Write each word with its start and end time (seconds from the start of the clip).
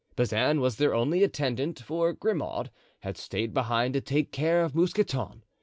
Bazin 0.15 0.61
was 0.61 0.77
their 0.77 0.95
only 0.95 1.23
attendant, 1.23 1.79
for 1.79 2.11
Grimaud 2.11 2.71
had 3.01 3.17
stayed 3.17 3.53
behind 3.53 3.93
to 3.93 4.01
take 4.01 4.31
care 4.31 4.63
of 4.63 4.73
Mousqueton. 4.73 5.43